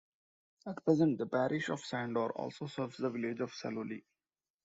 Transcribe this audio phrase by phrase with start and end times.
[0.65, 4.01] At present, the parish of Sandor also serves the village of Saloli.